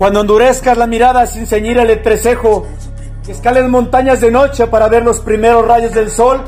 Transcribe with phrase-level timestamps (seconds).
[0.00, 2.66] Cuando endurezcas la mirada sin ceñir el entrecejo,
[3.22, 6.40] que escales montañas de noche para ver los primeros rayos del sol,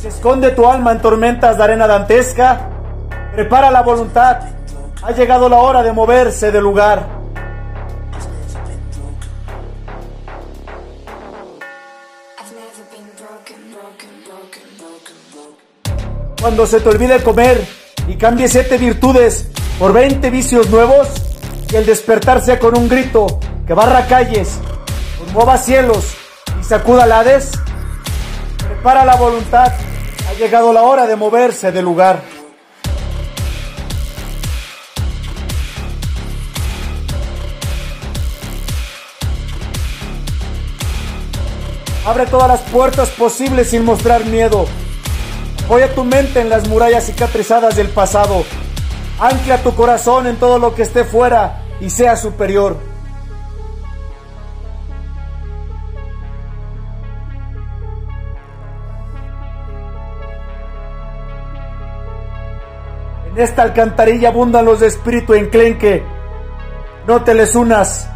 [0.00, 2.68] que esconde tu alma en tormentas de arena dantesca,
[3.32, 4.42] prepara la voluntad,
[5.02, 7.04] ha llegado la hora de moverse del lugar.
[16.40, 17.60] Cuando se te olvide comer
[18.06, 19.50] y cambie siete virtudes
[19.80, 21.23] por 20 vicios nuevos,
[21.70, 23.26] y el despertar sea con un grito
[23.66, 24.58] que barra calles,
[25.18, 26.14] conmueva cielos
[26.60, 27.50] y sacuda lades,
[28.58, 29.72] prepara la voluntad,
[30.28, 32.22] ha llegado la hora de moverse del lugar.
[42.06, 44.66] Abre todas las puertas posibles sin mostrar miedo.
[45.64, 48.44] Apoya tu mente en las murallas cicatrizadas del pasado.
[49.18, 52.78] Ancla tu corazón en todo lo que esté fuera y sea superior.
[63.26, 66.02] En esta alcantarilla abundan los de espíritu enclenque.
[67.06, 68.08] No te les unas.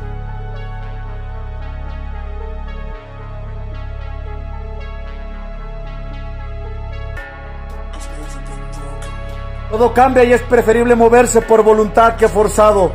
[9.70, 12.92] Todo cambia y es preferible moverse por voluntad que forzado.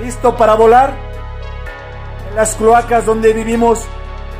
[0.00, 0.92] ¿Listo para volar?
[2.30, 3.84] En las cloacas donde vivimos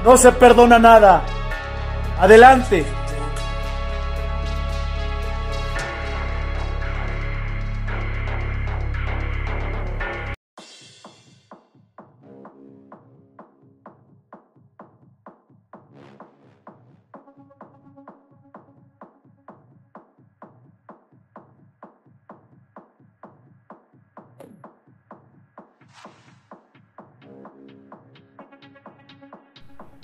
[0.05, 1.23] no se perdona nada.
[2.21, 2.98] Adelante.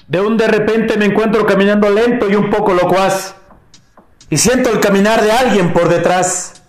[0.06, 3.34] De un de repente me encuentro caminando lento y un poco locuaz.
[4.30, 6.62] Y siento el caminar de alguien por detrás.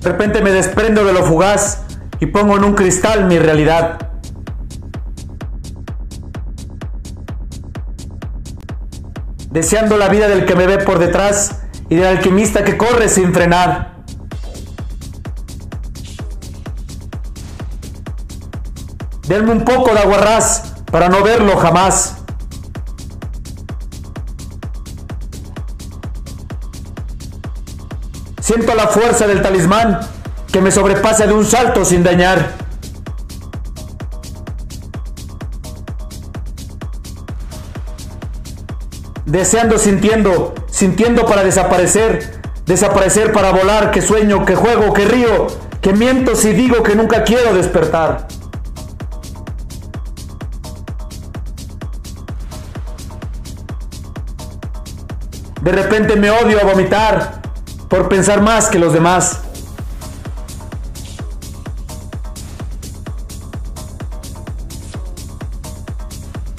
[0.00, 1.84] De repente me desprendo de lo fugaz
[2.18, 4.10] y pongo en un cristal mi realidad.
[9.50, 13.32] Deseando la vida del que me ve por detrás y del alquimista que corre sin
[13.32, 13.91] frenar.
[19.26, 22.16] Denme un poco de aguarrás para no verlo jamás.
[28.40, 30.00] Siento la fuerza del talismán
[30.52, 32.52] que me sobrepasa de un salto sin dañar.
[39.24, 45.46] Deseando, sintiendo, sintiendo para desaparecer, desaparecer para volar, que sueño, que juego, que río,
[45.80, 48.26] que miento si digo que nunca quiero despertar.
[55.62, 57.40] De repente me odio a vomitar
[57.88, 59.38] por pensar más que los demás.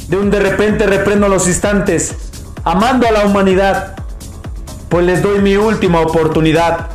[0.08, 2.16] De un de repente reprendo los instantes,
[2.64, 3.96] amando a la humanidad,
[4.88, 6.93] pues les doy mi última oportunidad.